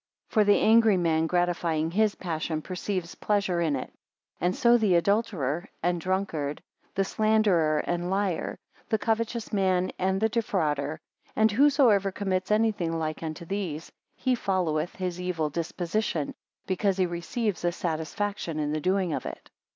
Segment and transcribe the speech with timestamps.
[0.29, 3.93] 40 For the angry man, gratifying his passion, perceives pleasure in it;
[4.39, 6.59] and so the adulterer, and drunkard;
[6.95, 8.57] the slanderer and liar;
[8.89, 10.99] the covetous man and the defrauder;
[11.35, 16.33] and whosoever commits anything like unto these, he followeth his evil disposition,
[16.65, 19.51] because he receives a satisfaction in the doing of it.